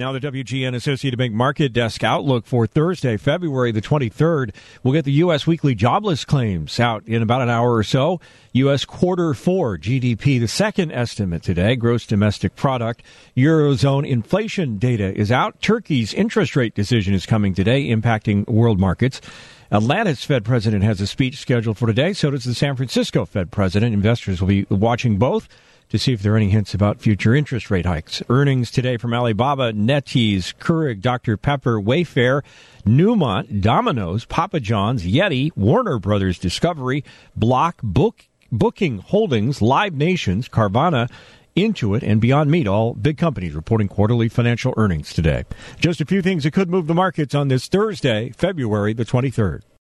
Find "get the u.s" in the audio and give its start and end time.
4.94-5.46